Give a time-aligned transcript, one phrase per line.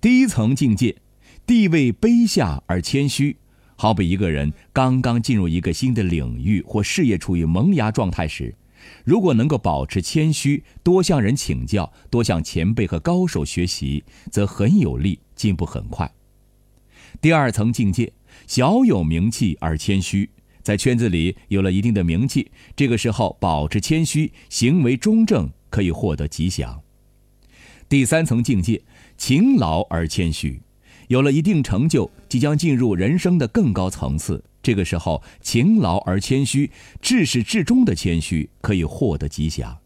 [0.00, 0.96] 第一层境界，
[1.46, 3.36] 地位卑下而谦虚，
[3.76, 8.54] 好比一个人刚刚进入一个新的领域或事业处于萌芽状态时，
[9.04, 16.12] 如果能够保持谦虚，多向人请教，多向前辈和高手学习，则很有利，进步很快。
[17.22, 18.12] 第二层境界，
[18.46, 20.28] 小有名气而谦虚，
[20.62, 26.82] 在圈子里有了一定的名气，这个时候保持谦虚，行为中正，可以获得吉祥。
[27.88, 28.82] 第三层境界，
[29.16, 30.60] 勤劳而谦虚，
[31.08, 36.70] 有了一定成就，即将进入人生的更高层次，这个时候勤劳而谦虚，
[37.00, 39.76] 至始至终的谦虚，可以获得吉祥。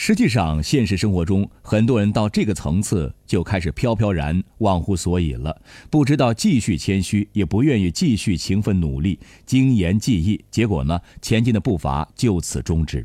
[0.00, 13.04] 实际上，现实生活中，很多人到这个层次就开始飘飘然、忘乎所以了，不知道继续谦虚，也不愿意继续勤奋努力、精研技艺，结果呢，前进的步伐就此终止。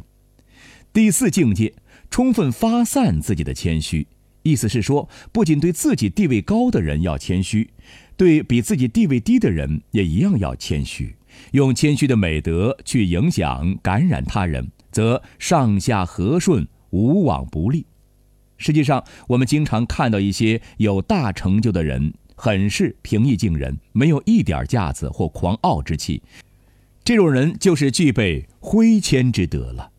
[0.93, 1.73] 第四境界，
[2.11, 4.05] 充分发散自己的谦虚，
[4.43, 7.71] 意思是说，不仅对自己地位高的人要谦虚，
[8.15, 11.15] 对比自己地位低的人也一样要谦虚，
[11.51, 16.67] 用谦虚的美德去影响、感染他人，则上下和顺。
[16.93, 17.87] 无往不利。
[18.55, 26.21] 实际上，我们经常看到一些有大成就的人，很是平易近人，没有一点架子或狂傲之气。
[27.03, 29.89] 这种人就是具备挥谦之德了。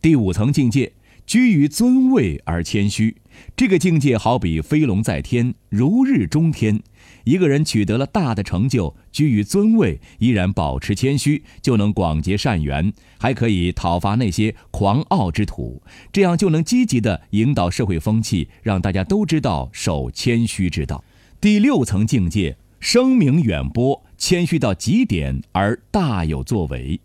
[0.00, 0.92] 第五层境界，
[1.26, 3.16] 居于尊位而谦虚。
[3.56, 6.80] 这个境界好比飞龙在天，如日中天。
[7.24, 15.80] 一个人取得了大的成就，居于尊位，依然保持谦虚，就能广结善缘，还可以讨伐那些狂傲之徒。
[16.12, 21.04] 这样就能积极地引导社会风气，让大家都知道守谦虚之道。
[21.40, 27.00] 第六层境界，声名远播，谦虚到极点而大有作为。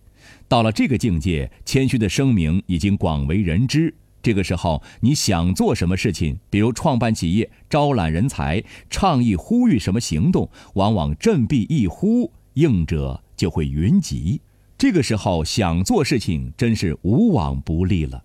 [0.48, 3.94] 到了这个境界，谦虚的声名已经广为人知。
[4.28, 14.42] 这个时候，你想做什么事情，比如创办企业、招揽人才、倡议呼吁什么行动，往往振臂一呼，应者就会云集。
[14.78, 18.22] 这个时候想做事情，真是无往不利了。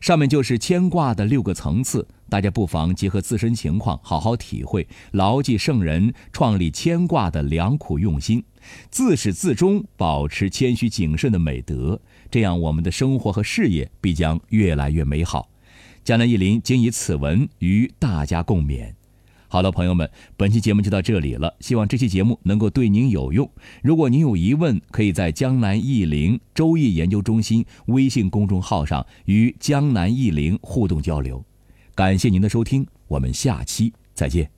[0.00, 8.42] 上面就是牵挂的六个层次，大家不妨结合自身情况，好好体会，牢记圣人创立牵挂的良苦用心，
[8.90, 12.00] 自始至终保持谦虚谨慎的美德。
[12.30, 15.48] 这样，我们的生活和事业必将越来越美好。
[16.04, 18.92] 江南一林仅以此文与大家共勉。
[19.50, 21.54] 好了，朋友们，本期节目就到这里了。
[21.60, 23.50] 希望这期节目能够对您有用。
[23.82, 31.42] 如果您有疑问，可以在江南易林周易研究中心微信公众号上与江南易林互动交流。
[31.94, 34.57] 感谢您的收听，我们下期再见。